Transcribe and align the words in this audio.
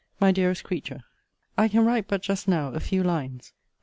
MY 0.19 0.31
DEAREST 0.31 0.63
CREATURE, 0.63 1.03
I 1.59 1.67
can 1.67 1.85
write 1.85 2.07
but 2.07 2.23
just 2.23 2.47
now 2.47 2.69
a 2.69 2.79
few 2.79 3.03
lines. 3.03 3.53